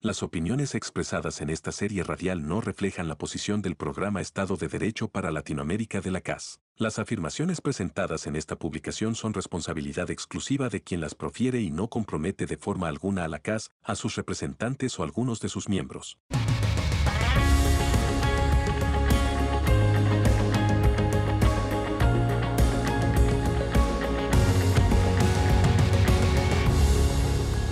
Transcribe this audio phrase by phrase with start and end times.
[0.00, 4.68] Las opiniones expresadas en esta serie radial no reflejan la posición del programa Estado de
[4.68, 6.60] Derecho para Latinoamérica de la CAS.
[6.76, 11.88] Las afirmaciones presentadas en esta publicación son responsabilidad exclusiva de quien las profiere y no
[11.88, 16.16] compromete de forma alguna a la CAS, a sus representantes o algunos de sus miembros.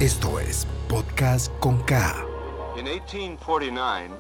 [0.07, 1.99] Esto es Podcast con K.
[2.79, 4.13] In 1849,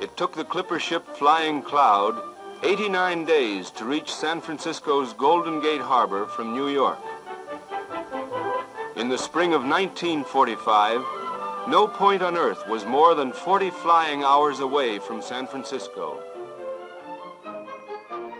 [0.00, 2.14] it took the clipper ship Flying Cloud
[2.62, 6.96] 89 days to reach San Francisco's Golden Gate Harbor from New York.
[8.96, 11.02] In the spring of 1945,
[11.68, 16.18] no point on Earth was more than 40 flying hours away from San Francisco.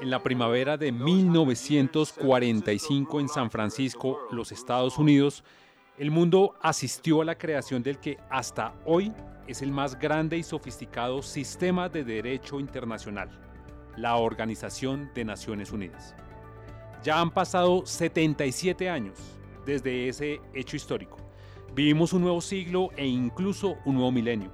[0.01, 5.45] En la primavera de 1945 en San Francisco, los Estados Unidos,
[5.99, 9.13] el mundo asistió a la creación del que hasta hoy
[9.49, 13.29] es el más grande y sofisticado sistema de derecho internacional,
[13.97, 16.15] la Organización de Naciones Unidas.
[17.03, 19.19] Ya han pasado 77 años
[19.67, 21.17] desde ese hecho histórico.
[21.75, 24.53] Vivimos un nuevo siglo e incluso un nuevo milenio.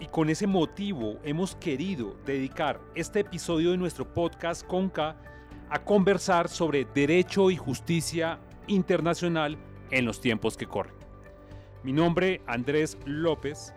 [0.00, 5.16] Y con ese motivo hemos querido dedicar este episodio de nuestro podcast Conca
[5.70, 9.56] a conversar sobre derecho y justicia internacional
[9.90, 10.94] en los tiempos que corren.
[11.82, 13.72] Mi nombre Andrés López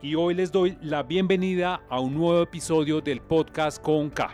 [0.00, 4.30] y hoy les doy la bienvenida a un nuevo episodio del podcast con K,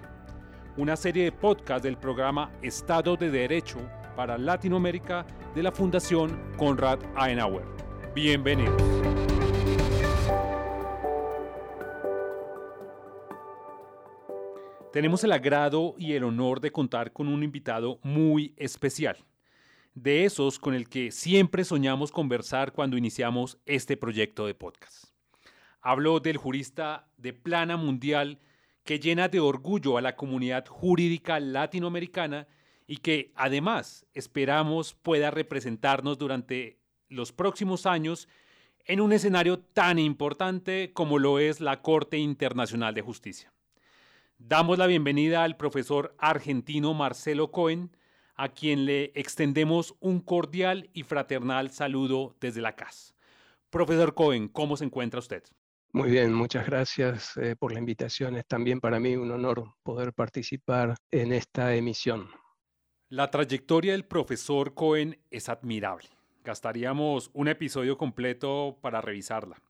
[0.77, 3.78] una serie de podcasts del programa Estado de Derecho
[4.16, 7.64] para Latinoamérica de la Fundación Konrad Adenauer.
[8.14, 8.83] Bienvenidos.
[14.92, 19.16] Tenemos el agrado y el honor de contar con un invitado muy especial
[19.95, 25.06] de esos con el que siempre soñamos conversar cuando iniciamos este proyecto de podcast.
[25.81, 28.41] Hablo del jurista de plana mundial
[28.83, 32.48] que llena de orgullo a la comunidad jurídica latinoamericana
[32.87, 38.28] y que además esperamos pueda representarnos durante los próximos años
[38.87, 43.53] en un escenario tan importante como lo es la Corte Internacional de Justicia.
[44.38, 47.97] Damos la bienvenida al profesor argentino Marcelo Cohen,
[48.37, 53.15] a quien le extendemos un cordial y fraternal saludo desde la casa.
[53.71, 55.43] Profesor Cohen, ¿cómo se encuentra usted?
[55.93, 58.37] Muy bien, muchas gracias eh, por la invitación.
[58.37, 62.28] Es también para mí un honor poder participar en esta emisión.
[63.09, 66.09] La trayectoria del profesor Cohen es admirable.
[66.43, 69.62] Gastaríamos un episodio completo para revisarla.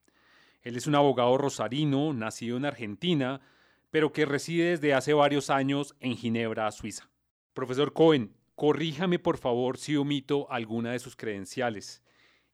[0.63, 3.43] Él es un abogado rosarino, nacido en Argentina,
[3.91, 7.11] pero que reside desde hace varios años en Ginebra, Suiza.
[7.53, 12.03] Profesor Cohen, Corríjame por favor si omito alguna de sus credenciales.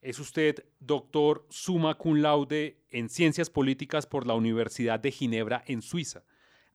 [0.01, 5.83] Es usted doctor summa cum laude en Ciencias Políticas por la Universidad de Ginebra en
[5.83, 6.23] Suiza.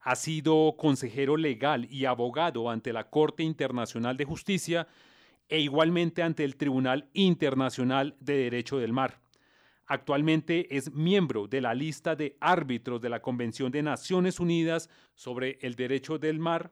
[0.00, 4.86] Ha sido consejero legal y abogado ante la Corte Internacional de Justicia
[5.48, 9.20] e igualmente ante el Tribunal Internacional de Derecho del Mar.
[9.86, 15.58] Actualmente es miembro de la lista de árbitros de la Convención de Naciones Unidas sobre
[15.62, 16.70] el Derecho del Mar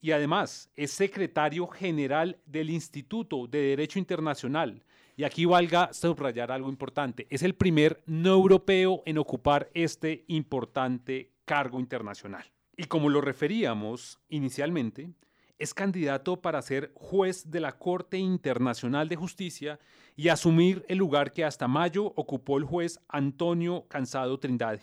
[0.00, 4.84] y además es secretario general del Instituto de Derecho Internacional.
[5.16, 7.26] Y aquí valga subrayar algo importante.
[7.30, 12.44] Es el primer no europeo en ocupar este importante cargo internacional.
[12.76, 15.10] Y como lo referíamos inicialmente,
[15.58, 19.80] es candidato para ser juez de la Corte Internacional de Justicia
[20.14, 24.82] y asumir el lugar que hasta mayo ocupó el juez Antonio Cansado Trindade,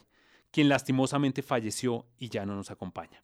[0.51, 3.23] quien lastimosamente falleció y ya no nos acompaña.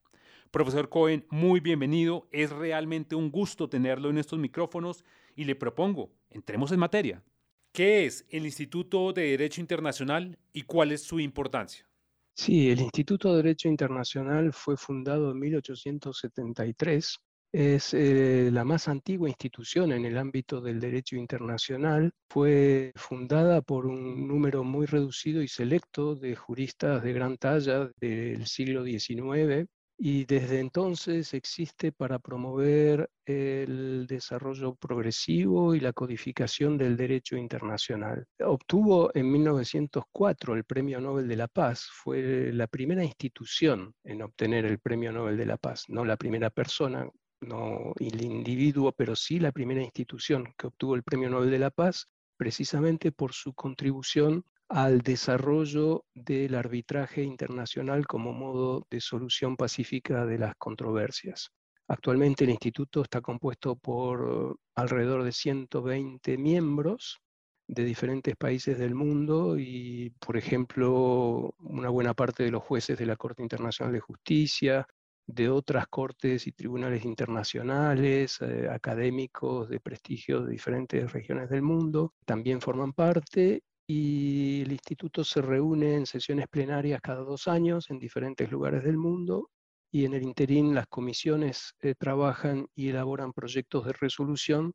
[0.51, 2.28] Profesor Cohen, muy bienvenido.
[2.29, 7.23] Es realmente un gusto tenerlo en estos micrófonos y le propongo, entremos en materia.
[7.72, 11.88] ¿Qué es el Instituto de Derecho Internacional y cuál es su importancia?
[12.35, 17.17] Sí, el Instituto de Derecho Internacional fue fundado en 1873.
[17.53, 22.11] Es eh, la más antigua institución en el ámbito del derecho internacional.
[22.29, 28.47] Fue fundada por un número muy reducido y selecto de juristas de gran talla del
[28.47, 29.70] siglo XIX
[30.03, 38.26] y desde entonces existe para promover el desarrollo progresivo y la codificación del derecho internacional.
[38.44, 44.66] Obtuvo en 1904 el Premio Nobel de la Paz, fue la primera institución en obtener
[44.66, 47.08] el Premio Nobel de la Paz, no la primera persona,
[47.42, 51.70] no el individuo, pero sí la primera institución que obtuvo el Premio Nobel de la
[51.70, 52.08] Paz,
[52.38, 60.40] precisamente por su contribución al desarrollo del arbitraje internacional como modo de solución pacífica de
[60.40, 61.52] las controversias.
[61.90, 67.20] Actualmente el instituto está compuesto por alrededor de 120 miembros
[67.68, 73.06] de diferentes países del mundo y, por ejemplo, una buena parte de los jueces de
[73.06, 74.88] la Corte Internacional de Justicia,
[75.28, 82.14] de otras cortes y tribunales internacionales, eh, académicos de prestigio de diferentes regiones del mundo,
[82.26, 87.99] también forman parte y el instituto se reúne en sesiones plenarias cada dos años en
[87.99, 89.49] diferentes lugares del mundo
[89.91, 94.72] y en el interín las comisiones eh, trabajan y elaboran proyectos de resolución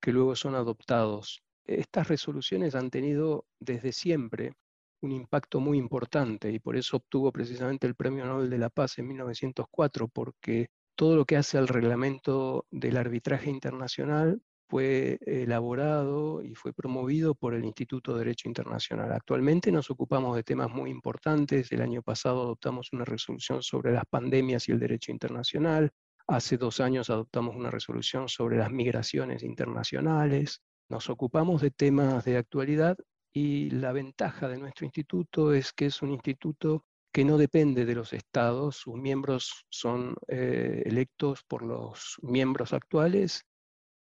[0.00, 1.42] que luego son adoptados.
[1.64, 4.54] Estas resoluciones han tenido desde siempre
[5.00, 8.98] un impacto muy importante y por eso obtuvo precisamente el Premio Nobel de la Paz
[8.98, 16.54] en 1904, porque todo lo que hace al reglamento del arbitraje internacional fue elaborado y
[16.54, 19.12] fue promovido por el Instituto de Derecho Internacional.
[19.12, 21.70] Actualmente nos ocupamos de temas muy importantes.
[21.70, 25.90] El año pasado adoptamos una resolución sobre las pandemias y el derecho internacional.
[26.26, 30.62] Hace dos años adoptamos una resolución sobre las migraciones internacionales.
[30.88, 32.96] Nos ocupamos de temas de actualidad
[33.32, 37.94] y la ventaja de nuestro instituto es que es un instituto que no depende de
[37.94, 43.46] los estados, sus miembros son eh, electos por los miembros actuales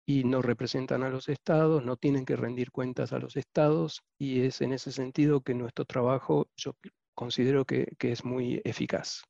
[0.05, 4.41] y no representan a los estados, no tienen que rendir cuentas a los estados y
[4.41, 6.75] es en ese sentido que nuestro trabajo yo
[7.13, 9.23] considero que es muy eficaz.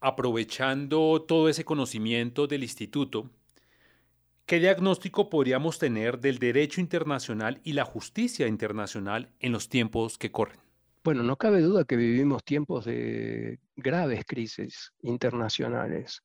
[0.00, 3.30] Aprovechando todo ese conocimiento del instituto,
[4.46, 10.32] ¿Qué diagnóstico podríamos tener del derecho internacional y la justicia internacional en los tiempos que
[10.32, 10.58] corren?
[11.04, 16.22] Bueno, no cabe duda que vivimos tiempos de graves crisis internacionales.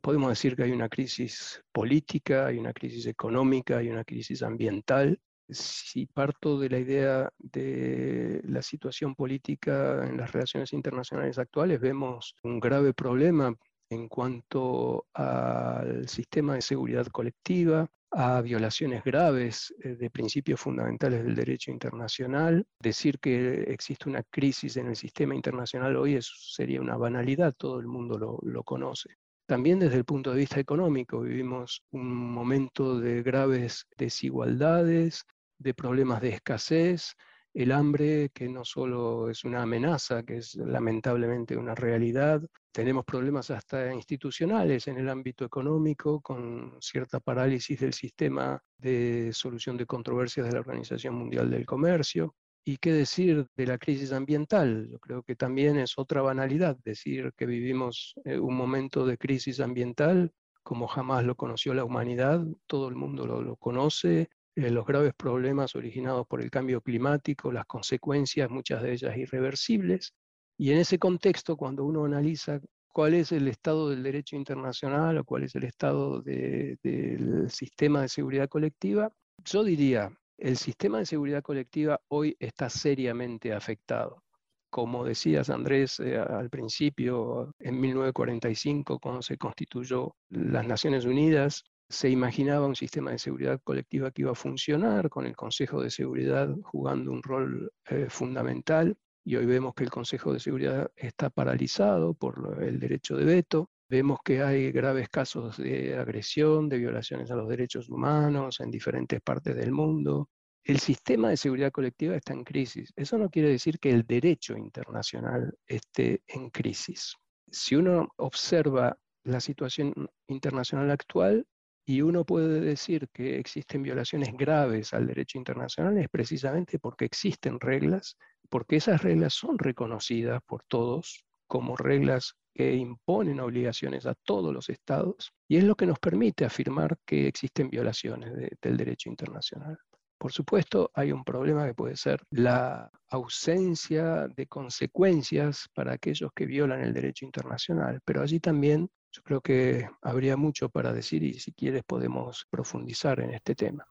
[0.00, 5.20] Podemos decir que hay una crisis política, hay una crisis económica, hay una crisis ambiental.
[5.48, 12.34] Si parto de la idea de la situación política en las relaciones internacionales actuales, vemos
[12.42, 13.54] un grave problema
[13.90, 21.34] en cuanto al sistema de seguridad colectiva, a violaciones graves eh, de principios fundamentales del
[21.34, 22.66] derecho internacional.
[22.80, 27.86] Decir que existe una crisis en el sistema internacional hoy sería una banalidad, todo el
[27.86, 29.16] mundo lo, lo conoce.
[29.48, 35.24] También desde el punto de vista económico vivimos un momento de graves desigualdades,
[35.56, 37.14] de problemas de escasez,
[37.54, 42.42] el hambre, que no solo es una amenaza, que es lamentablemente una realidad.
[42.70, 49.78] Tenemos problemas hasta institucionales en el ámbito económico, con cierta parálisis del sistema de solución
[49.78, 52.34] de controversias de la Organización Mundial del Comercio.
[52.68, 54.90] ¿Y qué decir de la crisis ambiental?
[54.90, 59.60] Yo creo que también es otra banalidad decir que vivimos eh, un momento de crisis
[59.60, 64.84] ambiental como jamás lo conoció la humanidad, todo el mundo lo, lo conoce, eh, los
[64.84, 70.12] graves problemas originados por el cambio climático, las consecuencias, muchas de ellas irreversibles.
[70.58, 72.60] Y en ese contexto, cuando uno analiza
[72.92, 78.08] cuál es el estado del derecho internacional o cuál es el estado del sistema de
[78.10, 79.10] seguridad colectiva,
[79.42, 84.22] yo diría, el sistema de seguridad colectiva hoy está seriamente afectado.
[84.70, 92.10] Como decías, Andrés, eh, al principio, en 1945, cuando se constituyó las Naciones Unidas, se
[92.10, 96.54] imaginaba un sistema de seguridad colectiva que iba a funcionar, con el Consejo de Seguridad
[96.62, 102.14] jugando un rol eh, fundamental, y hoy vemos que el Consejo de Seguridad está paralizado
[102.14, 103.70] por el derecho de veto.
[103.88, 109.20] Vemos que hay graves casos de agresión, de violaciones a los derechos humanos en diferentes
[109.20, 110.28] partes del mundo.
[110.62, 112.92] El sistema de seguridad colectiva está en crisis.
[112.94, 117.14] Eso no quiere decir que el derecho internacional esté en crisis.
[117.50, 119.94] Si uno observa la situación
[120.26, 121.46] internacional actual,
[121.88, 127.58] y uno puede decir que existen violaciones graves al derecho internacional es precisamente porque existen
[127.58, 128.18] reglas,
[128.50, 134.68] porque esas reglas son reconocidas por todos como reglas que imponen obligaciones a todos los
[134.68, 139.78] estados y es lo que nos permite afirmar que existen violaciones del derecho internacional.
[140.18, 146.46] Por supuesto, hay un problema que puede ser la ausencia de consecuencias para aquellos que
[146.46, 151.34] violan el derecho internacional, pero allí también yo creo que habría mucho para decir y
[151.34, 153.86] si quieres podemos profundizar en este tema.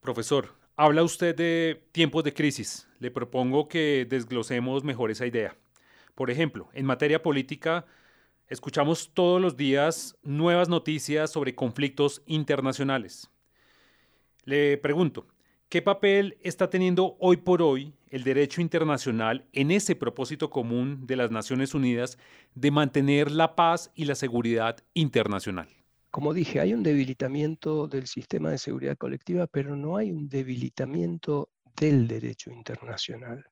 [0.00, 2.88] Profesor, habla usted de tiempos de crisis.
[3.00, 5.54] Le propongo que desglosemos mejor esa idea.
[6.14, 7.86] Por ejemplo, en materia política,
[8.48, 13.30] escuchamos todos los días nuevas noticias sobre conflictos internacionales.
[14.44, 15.26] Le pregunto,
[15.68, 21.14] ¿Qué papel está teniendo hoy por hoy el derecho internacional en ese propósito común de
[21.14, 22.16] las Naciones Unidas
[22.54, 25.68] de mantener la paz y la seguridad internacional?
[26.10, 31.50] Como dije, hay un debilitamiento del sistema de seguridad colectiva, pero no hay un debilitamiento
[31.78, 33.44] del derecho internacional.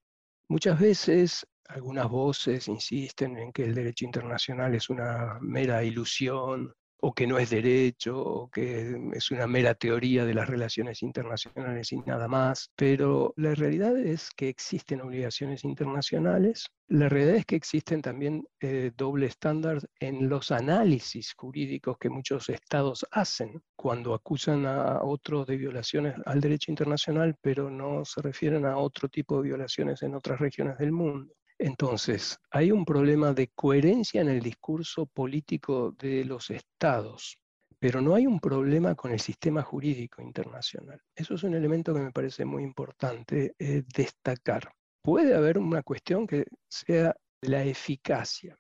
[0.49, 7.15] Muchas veces algunas voces insisten en que el derecho internacional es una mera ilusión o
[7.15, 11.99] que no es derecho, o que es una mera teoría de las relaciones internacionales y
[11.99, 18.01] nada más, pero la realidad es que existen obligaciones internacionales, la realidad es que existen
[18.01, 25.03] también eh, doble estándar en los análisis jurídicos que muchos estados hacen cuando acusan a
[25.03, 30.03] otros de violaciones al derecho internacional, pero no se refieren a otro tipo de violaciones
[30.03, 31.35] en otras regiones del mundo.
[31.59, 37.39] Entonces, hay un problema de coherencia en el discurso político de los estados,
[37.79, 41.01] pero no hay un problema con el sistema jurídico internacional.
[41.15, 44.71] Eso es un elemento que me parece muy importante eh, destacar.
[45.03, 48.57] Puede haber una cuestión que sea la eficacia,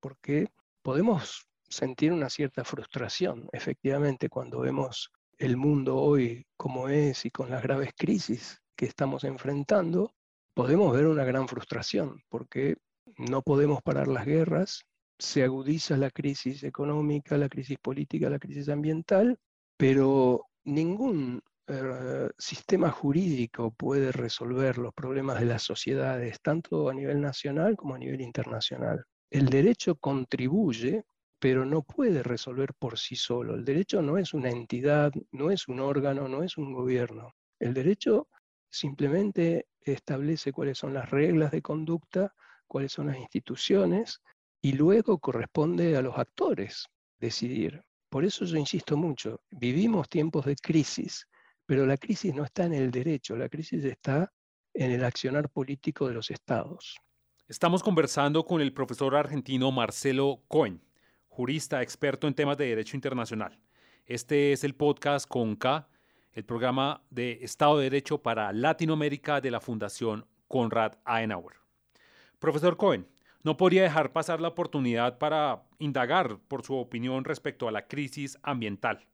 [0.00, 0.48] porque
[0.82, 7.50] podemos sentir una cierta frustración, efectivamente, cuando vemos el mundo hoy como es y con
[7.50, 10.14] las graves crisis que estamos enfrentando,
[10.58, 12.78] podemos ver una gran frustración porque
[13.16, 14.86] no podemos parar las guerras,
[15.16, 19.38] se agudiza la crisis económica, la crisis política, la crisis ambiental,
[19.76, 27.20] pero ningún eh, sistema jurídico puede resolver los problemas de las sociedades, tanto a nivel
[27.20, 29.04] nacional como a nivel internacional.
[29.30, 31.04] El derecho contribuye,
[31.38, 33.54] pero no puede resolver por sí solo.
[33.54, 37.32] El derecho no es una entidad, no es un órgano, no es un gobierno.
[37.60, 38.26] El derecho
[38.70, 42.34] simplemente establece cuáles son las reglas de conducta,
[42.66, 44.20] cuáles son las instituciones,
[44.60, 47.82] y luego corresponde a los actores decidir.
[48.08, 51.26] Por eso yo insisto mucho, vivimos tiempos de crisis,
[51.66, 54.32] pero la crisis no está en el derecho, la crisis está
[54.74, 56.96] en el accionar político de los estados.
[57.46, 60.82] Estamos conversando con el profesor argentino Marcelo Cohen,
[61.28, 63.58] jurista experto en temas de derecho internacional.
[64.06, 65.88] Este es el podcast con K
[66.32, 71.56] el programa de Estado de Derecho para Latinoamérica de la Fundación Konrad Adenauer.
[72.38, 73.08] Profesor Cohen,
[73.42, 78.38] no podría dejar pasar la oportunidad para indagar por su opinión respecto a la crisis
[78.42, 79.06] ambiental.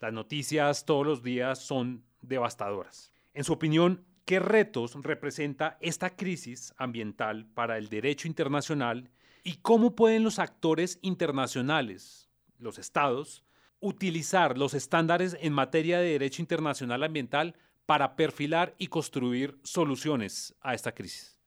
[0.00, 3.12] Las noticias todos los días son devastadoras.
[3.34, 9.10] En su opinión, ¿qué retos representa esta crisis ambiental para el derecho internacional
[9.42, 13.44] y cómo pueden los actores internacionales, los estados,
[13.80, 17.54] utilizar los estándares en materia de derecho internacional ambiental
[17.86, 21.38] para perfilar y construir soluciones a esta crisis?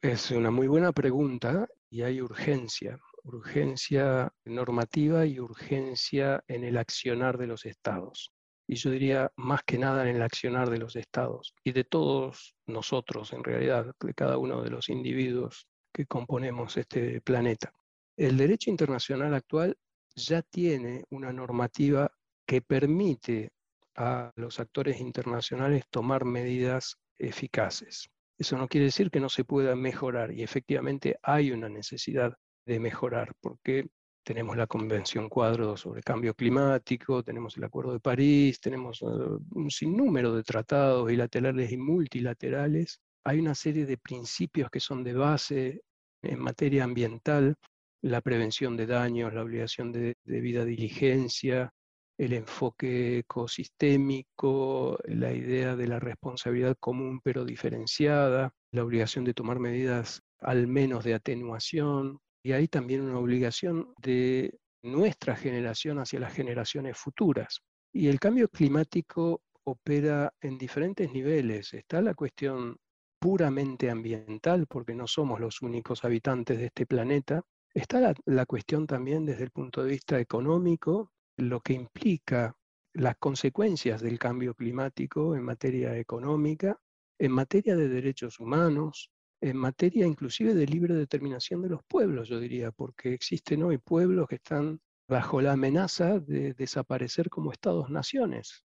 [0.00, 7.38] Es una muy buena pregunta y hay urgencia, urgencia normativa y urgencia en el accionar
[7.38, 8.32] de los estados.
[8.68, 12.56] Y yo diría más que nada en el accionar de los estados y de todos
[12.66, 17.72] nosotros, en realidad, de cada uno de los individuos que componemos este planeta.
[18.16, 19.78] El derecho internacional actual
[20.16, 22.10] ya tiene una normativa
[22.46, 23.50] que permite
[23.94, 28.08] a los actores internacionales tomar medidas eficaces.
[28.38, 32.34] Eso no quiere decir que no se pueda mejorar y efectivamente hay una necesidad
[32.66, 33.88] de mejorar porque
[34.24, 39.06] tenemos la Convención Cuadro sobre Cambio Climático, tenemos el Acuerdo de París, tenemos eh,
[39.52, 43.00] un sinnúmero de tratados bilaterales y multilaterales.
[43.24, 45.82] Hay una serie de principios que son de base
[46.22, 47.56] en materia ambiental
[48.02, 51.72] la prevención de daños, la obligación de debida diligencia,
[52.18, 59.58] el enfoque ecosistémico, la idea de la responsabilidad común pero diferenciada, la obligación de tomar
[59.58, 66.32] medidas al menos de atenuación, y hay también una obligación de nuestra generación hacia las
[66.32, 67.60] generaciones futuras.
[67.92, 71.74] Y el cambio climático opera en diferentes niveles.
[71.74, 72.76] Está la cuestión
[73.18, 77.42] puramente ambiental, porque no somos los únicos habitantes de este planeta,
[77.76, 82.56] Está la, cuestión también desde el punto de vista económico, lo que implica
[82.94, 86.80] las consecuencias del cambio climático en materia económica,
[87.18, 89.10] en materia de derechos humanos,
[89.42, 94.26] en materia inclusive de libre determinación de los pueblos, yo diría, porque existen hoy pueblos
[94.26, 98.64] que están bajo la amenaza de desaparecer como estados-naciones,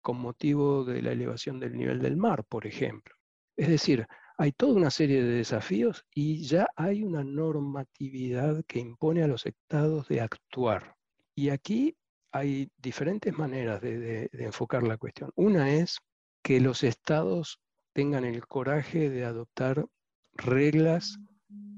[0.00, 3.14] con motivo de la elevación del nivel del mar, por ejemplo.
[3.54, 4.06] Es decir,
[4.38, 9.46] hay toda una serie de desafíos y ya hay una normatividad que impone a los
[9.46, 10.94] estados de actuar.
[11.34, 11.96] Y aquí
[12.32, 15.30] hay diferentes maneras de, enfocar la cuestión.
[15.36, 15.98] Una es
[16.42, 17.60] que los estados
[17.94, 19.86] tengan el coraje de adoptar
[20.34, 21.18] reglas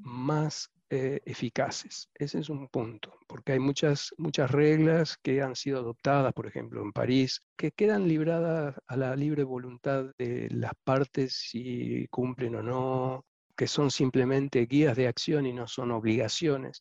[0.00, 2.08] más eh, eficaces.
[2.14, 6.82] Ese es un punto, porque hay muchas, muchas reglas que han sido adoptadas, por ejemplo,
[6.82, 12.62] en París, que quedan libradas a la libre voluntad de las partes si cumplen o
[12.62, 16.80] no, que son simplemente guías de acción y no son obligaciones.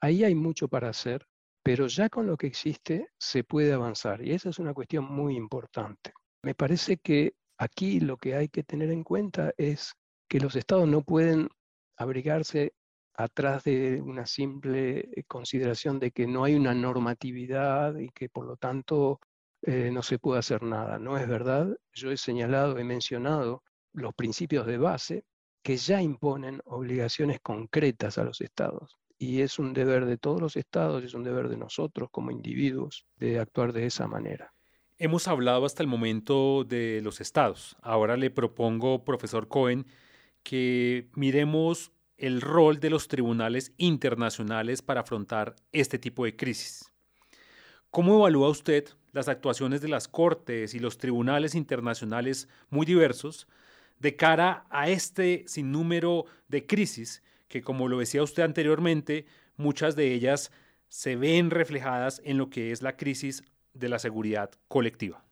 [0.00, 1.26] Ahí hay mucho para hacer,
[1.62, 5.36] pero ya con lo que existe se puede avanzar y esa es una cuestión muy
[5.36, 6.12] importante.
[6.44, 9.94] Me parece que aquí lo que hay que tener en cuenta es
[10.28, 11.48] que los estados no pueden
[11.96, 12.72] abrigarse
[13.18, 18.56] atrás de una simple consideración de que no hay una normatividad y que por lo
[18.56, 19.18] tanto
[19.62, 21.00] eh, no se puede hacer nada.
[21.00, 21.76] No es verdad.
[21.92, 25.24] Yo he señalado, he mencionado los principios de base
[25.64, 28.96] que ya imponen obligaciones concretas a los estados.
[29.18, 33.04] Y es un deber de todos los estados, es un deber de nosotros como individuos
[33.16, 34.54] de actuar de esa manera.
[34.96, 37.76] Hemos hablado hasta el momento de los estados.
[37.82, 39.86] Ahora le propongo, profesor Cohen,
[40.44, 46.92] que miremos el rol de los tribunales internacionales para afrontar este tipo de crisis.
[47.90, 53.48] ¿Cómo evalúa usted las actuaciones de las cortes y los tribunales internacionales muy diversos
[53.98, 60.12] de cara a este sinnúmero de crisis que, como lo decía usted anteriormente, muchas de
[60.12, 60.52] ellas
[60.88, 63.42] se ven reflejadas en lo que es la crisis
[63.74, 65.24] de la seguridad colectiva?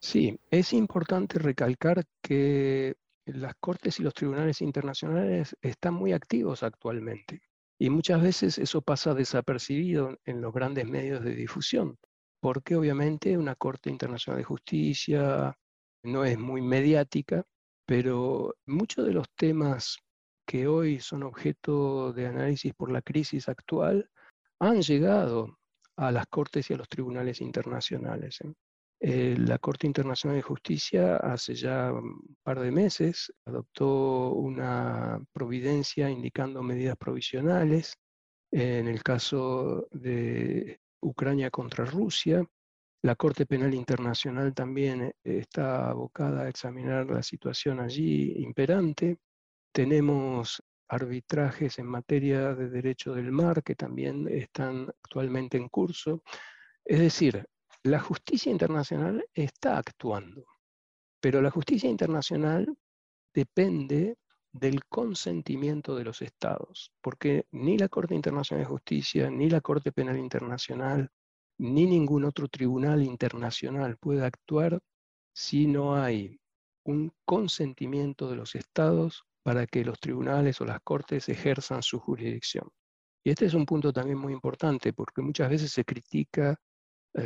[0.00, 7.42] Sí, es importante recalcar que las cortes y los tribunales internacionales están muy activos actualmente
[7.78, 11.98] y muchas veces eso pasa desapercibido en los grandes medios de difusión,
[12.40, 15.58] porque obviamente una Corte Internacional de Justicia
[16.02, 17.44] no es muy mediática,
[17.84, 19.98] pero muchos de los temas
[20.46, 24.08] que hoy son objeto de análisis por la crisis actual
[24.58, 25.58] han llegado
[25.96, 28.40] a las cortes y a los tribunales internacionales.
[28.40, 28.52] ¿eh?
[29.08, 36.10] Eh, la Corte Internacional de Justicia hace ya un par de meses adoptó una providencia
[36.10, 37.96] indicando medidas provisionales
[38.50, 42.44] en el caso de Ucrania contra Rusia.
[43.02, 49.18] La Corte Penal Internacional también eh, está abocada a examinar la situación allí imperante.
[49.72, 56.24] Tenemos arbitrajes en materia de derecho del mar que también están actualmente en curso.
[56.84, 57.46] Es decir,
[57.86, 60.44] la justicia internacional está actuando,
[61.20, 62.76] pero la justicia internacional
[63.32, 64.16] depende
[64.52, 69.92] del consentimiento de los estados, porque ni la Corte Internacional de Justicia, ni la Corte
[69.92, 71.10] Penal Internacional,
[71.58, 74.80] ni ningún otro tribunal internacional puede actuar
[75.32, 76.40] si no hay
[76.84, 82.68] un consentimiento de los estados para que los tribunales o las cortes ejerzan su jurisdicción.
[83.22, 86.58] Y este es un punto también muy importante, porque muchas veces se critica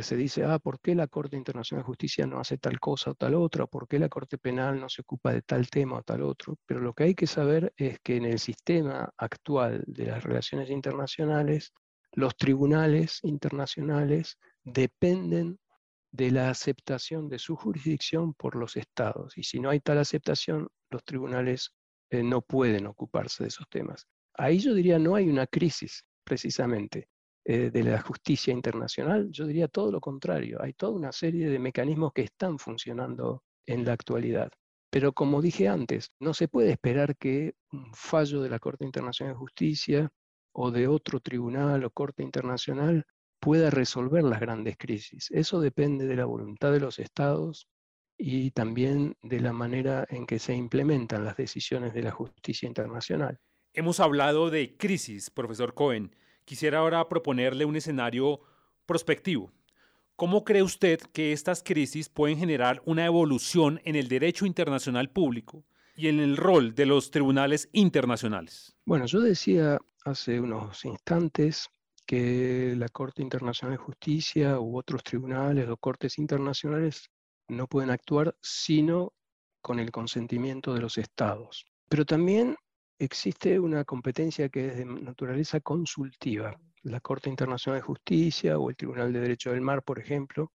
[0.01, 3.15] se dice, ah, ¿por qué la Corte Internacional de Justicia no hace tal cosa o
[3.15, 3.67] tal otra?
[3.67, 6.57] ¿Por qué la Corte Penal no se ocupa de tal tema o tal otro?
[6.65, 10.69] Pero lo que hay que saber es que en el sistema actual de las relaciones
[10.69, 11.73] internacionales,
[12.13, 15.59] los tribunales internacionales dependen
[16.11, 19.37] de la aceptación de su jurisdicción por los estados.
[19.37, 21.73] Y si no hay tal aceptación, los tribunales
[22.09, 24.07] eh, no pueden ocuparse de esos temas.
[24.33, 27.07] Ahí yo diría no hay una crisis, precisamente.
[27.43, 30.61] Eh, de la justicia internacional, yo diría todo lo contrario.
[30.61, 34.51] Hay toda una serie de mecanismos que están funcionando en la actualidad.
[34.91, 39.33] Pero como dije antes, no se puede esperar que un fallo de la Corte Internacional
[39.33, 40.09] de Justicia
[40.53, 43.05] o de otro tribunal o Corte Internacional
[43.39, 45.31] pueda resolver las grandes crisis.
[45.31, 47.67] Eso depende de la voluntad de los estados
[48.19, 53.39] y también de la manera en que se implementan las decisiones de la justicia internacional.
[53.73, 56.15] Hemos hablado de crisis, profesor Cohen.
[56.45, 58.41] Quisiera ahora proponerle un escenario
[58.85, 59.51] prospectivo.
[60.15, 65.63] ¿Cómo cree usted que estas crisis pueden generar una evolución en el derecho internacional público
[65.95, 68.75] y en el rol de los tribunales internacionales?
[68.85, 71.69] Bueno, yo decía hace unos instantes
[72.05, 77.09] que la Corte Internacional de Justicia u otros tribunales o cortes internacionales
[77.47, 79.13] no pueden actuar sino
[79.61, 81.65] con el consentimiento de los estados.
[81.87, 82.55] Pero también
[83.03, 86.55] existe una competencia que es de naturaleza consultiva.
[86.83, 90.51] La Corte Internacional de Justicia o el Tribunal de Derecho del Mar, por ejemplo,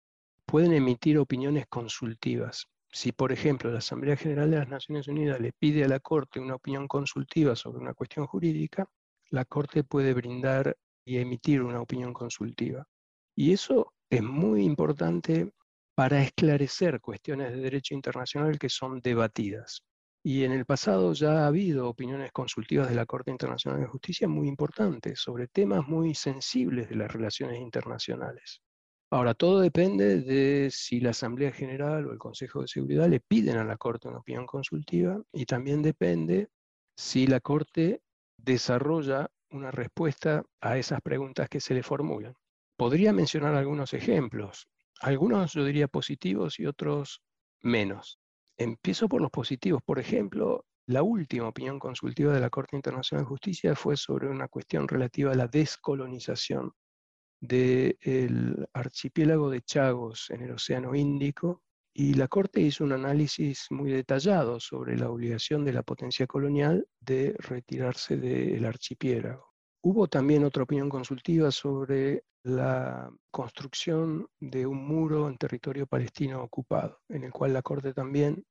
[0.45, 2.67] pueden emitir opiniones consultivas.
[2.93, 6.39] Si, por ejemplo, la Asamblea General de las Naciones Unidas le pide a la Corte
[6.39, 8.87] una opinión consultiva sobre una cuestión jurídica,
[9.31, 12.87] la Corte puede brindar y emitir una opinión consultiva.
[13.35, 15.51] Y eso es muy importante
[15.95, 19.83] para esclarecer cuestiones de derecho internacional que son debatidas.
[20.27, 24.27] Y en el pasado ya ha habido opiniones consultivas de la Corte Internacional de Justicia
[24.27, 28.63] muy importantes sobre temas muy sensibles de las relaciones internacionales.
[29.11, 33.59] Ahora, todo depende de si la Asamblea General o el Consejo de Seguridad le piden
[33.59, 36.49] a la Corte una opinión consultiva y también depende
[36.97, 38.01] si la Corte
[38.39, 42.35] desarrolla una respuesta a esas preguntas que se le formulan.
[42.79, 44.69] Podría mencionar algunos ejemplos,
[45.01, 47.21] algunos yo diría positivos y otros
[47.61, 48.19] menos.
[48.57, 49.83] Empiezo por los positivos.
[49.85, 54.49] Por ejemplo, la última opinión consultiva de la Corte Internacional de Justicia fue sobre una
[54.49, 56.73] cuestión relativa a la descolonización
[57.41, 61.63] del archipiélago de Chagos en el Océano Índico,
[61.97, 66.89] Y la Corte hizo un análisis muy detallado sobre la obligación de la potencia colonial
[66.99, 69.54] de retirarse del archipiélago.
[69.87, 77.03] Hubo también otra opinión consultiva sobre la construcción de un muro en territorio palestino ocupado,
[77.11, 78.43] en el cual la Corte también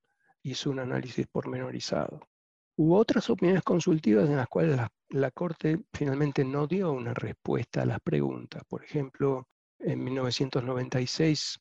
[0.44, 2.20] hizo un análisis pormenorizado.
[2.78, 7.88] Hubo otras opiniones consultivas en las cuales la, Corte finalmente no dio una respuesta a
[7.88, 8.62] las preguntas.
[8.70, 9.48] Por ejemplo,
[9.80, 11.58] en 1996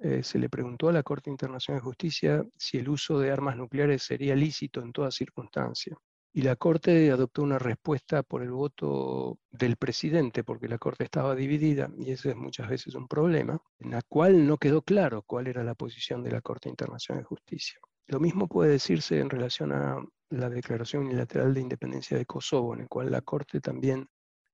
[0.00, 3.58] eh, se le preguntó a la Corte Internacional de Justicia si el uso de armas
[3.58, 5.94] nucleares sería lícito en toda circunstancia.
[6.32, 11.34] Y la Corte adoptó una respuesta por el voto del presidente, porque la Corte estaba
[11.34, 15.48] dividida, y ese es muchas veces un problema, en la cual no quedó claro cuál
[15.48, 17.80] era la posición de la Corte Internacional de Justicia.
[18.06, 22.82] Lo mismo puede decirse en relación a la Declaración Unilateral de Independencia de Kosovo, en
[22.82, 24.08] el cual la Corte también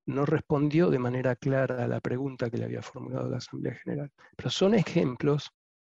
[0.06, 4.10] no respondió de manera clara a la pregunta que le había formulado la Asamblea General.
[4.36, 5.50] Pero son ejemplos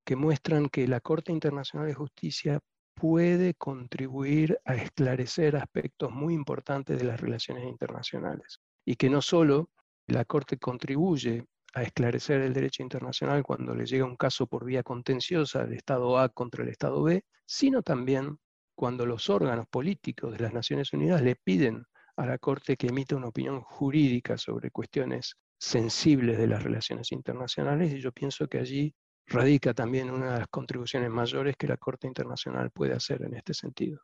[0.05, 2.61] que muestran que la Corte Internacional de Justicia
[3.01, 8.61] puede contribuir a esclarecer aspectos muy importantes de las relaciones internacionales.
[8.85, 9.71] Y que no solo
[10.07, 14.83] la Corte contribuye a esclarecer el derecho internacional cuando le llega un caso por vía
[14.83, 18.39] contenciosa del Estado A contra el Estado B, sino también
[18.75, 21.85] cuando los órganos políticos de las Naciones Unidas le piden
[22.17, 27.93] a la Corte que emita una opinión jurídica sobre cuestiones sensibles de las relaciones internacionales
[27.93, 28.95] y yo pienso que allí
[29.29, 33.55] radica también una de las contribuciones mayores que la Corte Internacional puede hacer en este
[33.55, 34.01] sentido.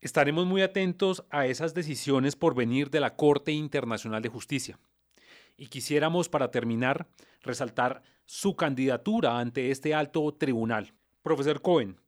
[0.00, 4.78] Estaremos muy atentos a esas decisiones por venir de la Corte Internacional de Justicia.
[5.56, 7.08] Y quisiéramos, para terminar,
[7.42, 10.94] resaltar su candidatura ante este alto tribunal.
[11.22, 12.00] Profesor Cohen,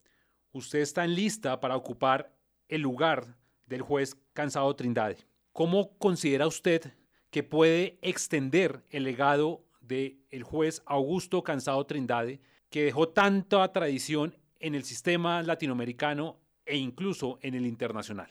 [0.53, 2.33] usted está en lista para ocupar
[2.68, 5.18] el lugar del juez Cansado Trindade.
[5.53, 6.92] ¿Cómo considera usted
[7.31, 14.37] que puede extender el legado del el juez Augusto Cansado Trindade que dejó tanta tradición
[14.59, 18.31] en el sistema latinoamericano e incluso en el internacional?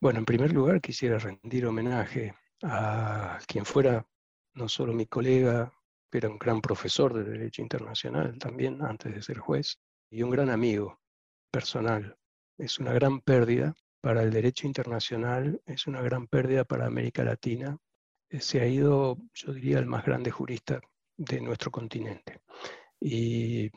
[0.00, 4.06] Bueno, en primer lugar quisiera rendir homenaje a quien fuera
[4.54, 5.72] no solo mi colega,
[6.12, 9.78] era un gran profesor de Derecho Internacional también antes de ser juez,
[10.10, 11.00] y un gran amigo
[11.50, 12.16] personal.
[12.58, 17.78] Es una gran pérdida para el derecho internacional, es una gran pérdida para América Latina.
[18.32, 20.80] Eh, se ha ido, yo diría, el más grande jurista
[21.16, 22.40] de nuestro continente
[22.98, 23.70] y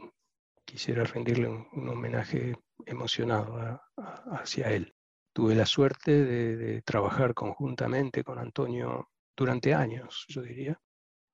[0.64, 3.82] quisiera rendirle un, homenaje emocionado
[4.32, 4.94] hacia él.
[5.34, 10.80] Tuve la suerte de, trabajar conjuntamente con Antonio durante años, yo diría,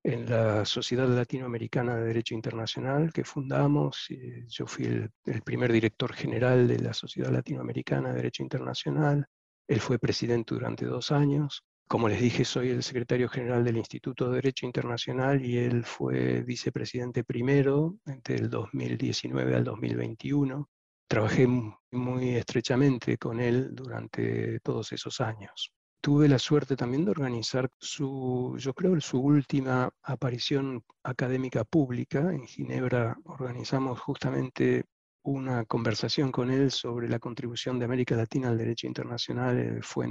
[0.03, 4.07] en la Sociedad Latinoamericana de Derecho Internacional que fundamos.
[4.47, 9.27] Yo fui el, primer director general de la Sociedad Latinoamericana de Derecho Internacional.
[9.67, 11.63] Él fue presidente durante dos años.
[11.91, 16.41] Como les dije, soy el secretario general del Instituto de Derecho Internacional y él fue
[16.41, 20.69] vicepresidente primero entre el 2019 al 2021.
[21.05, 21.47] Trabajé
[21.91, 25.73] muy estrechamente con él durante todos esos años.
[25.99, 32.19] Tuve la suerte también de organizar su, yo creo, su última aparición académica pública.
[32.31, 34.85] En Ginebra organizamos justamente
[35.23, 40.07] una conversación con él sobre la contribución de América Latina al derecho internacional eh, fue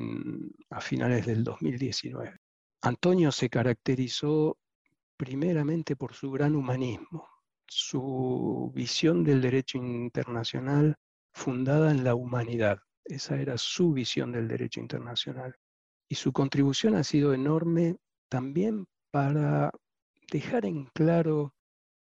[0.71, 2.37] a finales del 2019.
[2.83, 4.57] Antonio se caracterizó
[5.17, 7.29] primeramente por su gran humanismo,
[7.67, 10.97] su visión del derecho internacional
[11.33, 12.79] fundada en la humanidad.
[13.05, 15.55] Esa era su visión del derecho internacional.
[16.09, 17.97] Y su contribución ha sido enorme
[18.29, 19.71] también para
[20.31, 21.55] dejar en claro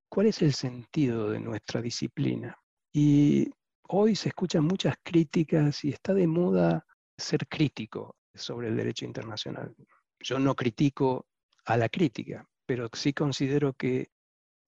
[0.10, 2.58] cuál es el sentido de nuestra disciplina.
[2.98, 3.52] Y
[3.90, 6.86] hoy se escuchan muchas críticas y está de moda
[7.18, 9.76] ser crítico sobre el derecho internacional.
[10.22, 11.28] Yo no critico
[11.66, 14.12] a la crítica, pero sí considero que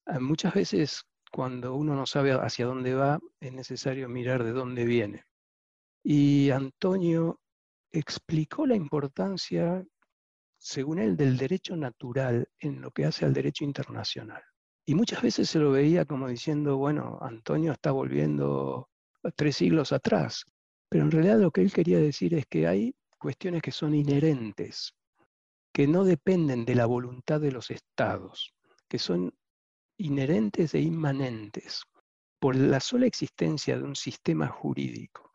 [0.08, 4.84] ah, muchas veces cuando uno no sabe hacia dónde va, es necesario mirar de dónde
[4.84, 5.24] viene.
[6.04, 7.40] Y Antonio
[7.94, 9.86] explicó la importancia,
[10.58, 14.44] según él, del derecho natural en lo que hace al derecho internacional.
[14.90, 18.90] Y muchas veces se lo veía como diciendo, bueno, Antonio está volviendo
[19.36, 20.46] tres siglos atrás.
[20.90, 24.94] Pero en realidad lo que él quería decir es que hay cuestiones que son inherentes,
[25.74, 28.54] que no dependen de la voluntad de los estados,
[28.88, 29.34] que son
[29.98, 31.82] inherentes e inmanentes
[32.40, 35.34] por la sola existencia de un sistema jurídico.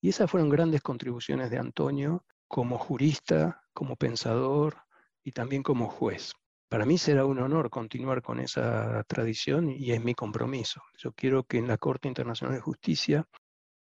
[0.00, 4.78] Y esas fueron grandes contribuciones de Antonio como jurista, como pensador
[5.22, 6.32] y también como juez.
[6.68, 10.82] Para mí será un honor continuar con esa tradición y es mi compromiso.
[10.98, 13.28] Yo quiero que en la Corte Internacional de Justicia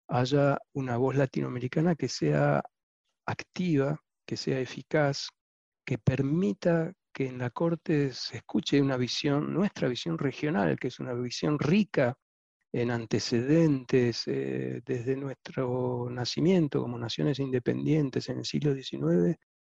[0.08, 2.64] haya una voz latinoamericana que sea
[3.26, 5.30] activa, que sea eficaz,
[5.84, 11.00] que permita que en la Corte se escuche una visión, nuestra visión regional, que es
[11.00, 12.16] una visión rica
[12.72, 19.36] en antecedentes eh, desde nuestro nacimiento como naciones independientes en el siglo XIX,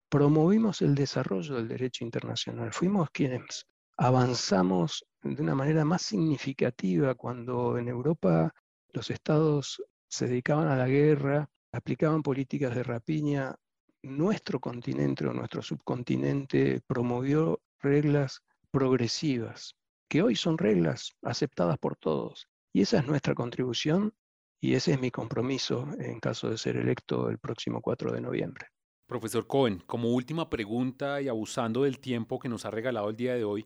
[0.09, 2.73] promovimos el desarrollo del derecho internacional.
[2.73, 3.67] Fuimos quienes
[3.97, 8.53] avanzamos de una manera más significativa cuando en Europa
[8.91, 13.55] los estados se dedicaban a la guerra, aplicaban políticas de rapiña.
[14.01, 18.41] Nuestro continente o nuestro subcontinente promovió reglas
[18.71, 19.75] progresivas,
[20.07, 22.47] que hoy son reglas aceptadas por todos.
[22.73, 24.13] Y esa es nuestra contribución
[24.59, 28.67] y ese es mi compromiso en caso de ser electo el próximo 4 de noviembre.
[29.09, 33.33] Profesor Cohen, como última pregunta y abusando del tiempo que nos ha regalado el día
[33.33, 33.65] de hoy,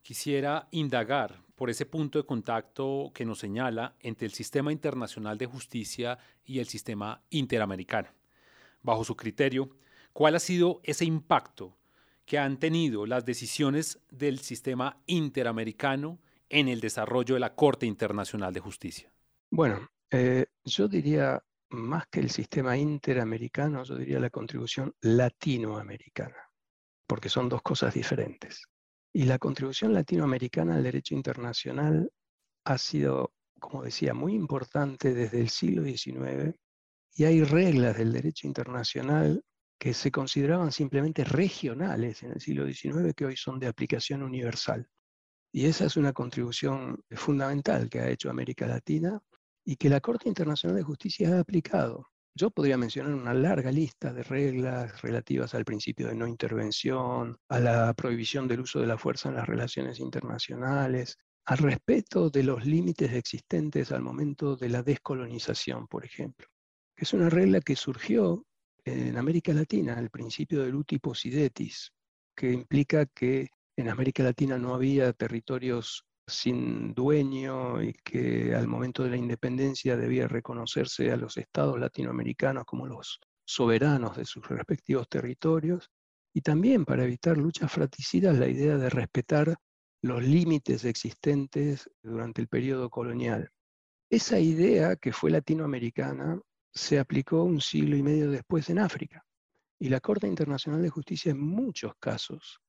[0.00, 5.44] quisiera indagar por ese punto de contacto que nos señala entre el sistema internacional de
[5.44, 8.08] justicia y el sistema interamericano.
[8.80, 9.68] Bajo su criterio,
[10.14, 11.76] ¿cuál ha sido ese impacto
[12.24, 18.54] que han tenido las decisiones del sistema interamericano en el desarrollo de la Corte Internacional
[18.54, 19.12] de Justicia?
[19.50, 26.36] Bueno, eh, yo diría más que el sistema interamericano, yo diría la contribución latinoamericana,
[27.06, 28.62] porque son dos cosas diferentes.
[29.12, 32.10] Y la contribución latinoamericana al derecho internacional
[32.64, 36.54] ha sido, como decía, muy importante desde el siglo XIX
[37.14, 39.42] y hay reglas del derecho internacional
[39.78, 44.88] que se consideraban simplemente regionales en el siglo XIX que hoy son de aplicación universal.
[45.52, 49.20] Y esa es una contribución fundamental que ha hecho América Latina
[49.68, 52.08] y que la Corte Internacional de Justicia ha aplicado.
[52.34, 57.60] Yo podría mencionar una larga lista de reglas relativas al principio de no intervención, a
[57.60, 62.64] la prohibición del uso de la fuerza en las relaciones internacionales, al respeto de los
[62.64, 66.46] límites existentes al momento de la descolonización, por ejemplo.
[66.96, 68.46] Es una regla que surgió
[68.86, 71.92] en América Latina, el principio del uti possidetis,
[72.34, 79.02] que implica que en América Latina no había territorios sin dueño y que al momento
[79.02, 85.08] de la independencia debía reconocerse a los estados latinoamericanos como los soberanos de sus respectivos
[85.08, 85.90] territorios,
[86.34, 89.56] y también para evitar luchas fratricidas la idea de respetar
[90.02, 93.50] los límites existentes durante el periodo colonial.
[94.10, 96.40] Esa idea, que fue latinoamericana,
[96.72, 99.24] se aplicó un siglo y medio después en África,
[99.80, 102.60] y la Corte Internacional de Justicia en muchos casos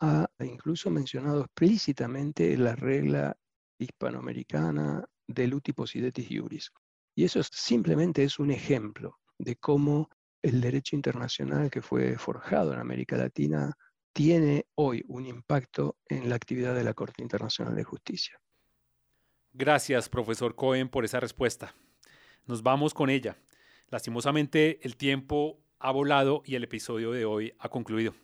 [0.00, 3.36] ha incluso mencionado explícitamente la regla
[3.78, 6.70] hispanoamericana del uti possidetis iuris.
[7.14, 10.08] Y eso simplemente es un ejemplo de cómo
[10.42, 13.76] el derecho internacional que fue forjado en América Latina
[14.12, 18.40] tiene hoy un impacto en la actividad de la Corte Internacional de Justicia.
[19.52, 21.74] Gracias, profesor Cohen, por esa respuesta.
[22.46, 23.36] Nos vamos con ella.
[23.88, 28.14] Lastimosamente, el tiempo ha volado y el episodio de hoy ha concluido.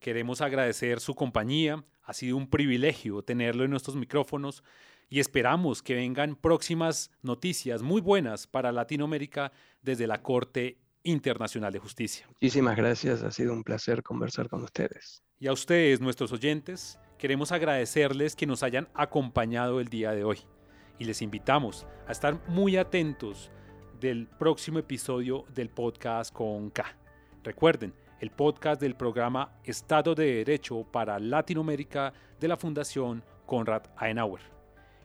[0.00, 1.84] Queremos agradecer su compañía.
[2.02, 4.62] Ha sido un privilegio tenerlo en nuestros micrófonos
[5.08, 9.52] y esperamos que vengan próximas noticias muy buenas para Latinoamérica
[9.82, 12.26] desde la Corte Internacional de Justicia.
[12.28, 15.22] Muchísimas gracias, ha sido un placer conversar con ustedes.
[15.38, 20.38] Y a ustedes, nuestros oyentes, queremos agradecerles que nos hayan acompañado el día de hoy
[20.98, 23.50] y les invitamos a estar muy atentos
[24.00, 26.84] del próximo episodio del podcast con K.
[27.42, 34.40] Recuerden, el podcast del programa Estado de Derecho para Latinoamérica de la Fundación Konrad Adenauer.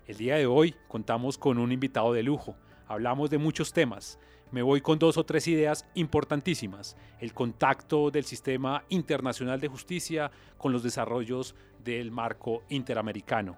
[0.07, 2.55] El día de hoy contamos con un invitado de lujo.
[2.87, 4.19] Hablamos de muchos temas.
[4.51, 6.95] Me voy con dos o tres ideas importantísimas.
[7.19, 13.57] El contacto del sistema internacional de justicia con los desarrollos del marco interamericano.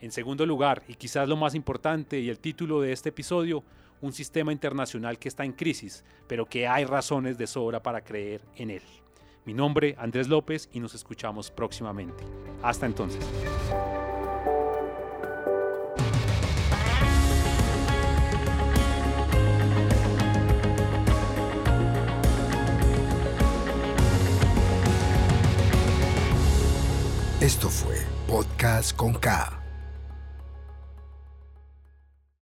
[0.00, 3.62] En segundo lugar, y quizás lo más importante y el título de este episodio,
[4.02, 8.42] un sistema internacional que está en crisis, pero que hay razones de sobra para creer
[8.56, 8.82] en él.
[9.44, 12.22] Mi nombre, Andrés López, y nos escuchamos próximamente.
[12.62, 13.24] Hasta entonces.
[27.40, 27.96] Esto fue
[28.28, 29.61] Podcast con K